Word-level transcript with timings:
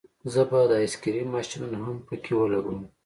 زه 0.33 0.41
به 0.49 0.59
د 0.69 0.71
آیس 0.79 0.95
کریم 1.03 1.27
ماشینونه 1.35 1.77
هم 1.85 1.95
پکې 2.07 2.33
ولګوم 2.35 2.79